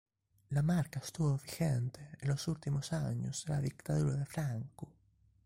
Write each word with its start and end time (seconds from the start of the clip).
La 0.49 0.63
marca 0.63 0.99
estuvo 0.99 1.37
vigente 1.37 2.17
en 2.21 2.29
los 2.29 2.47
últimos 2.47 2.91
años 2.91 3.45
de 3.45 3.53
la 3.53 3.61
dictadura 3.61 4.15
de 4.15 4.25
Franco. 4.25 4.91